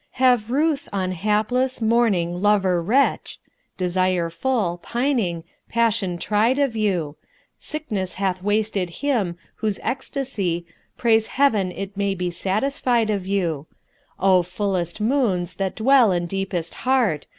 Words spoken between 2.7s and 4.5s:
wretch, * Desire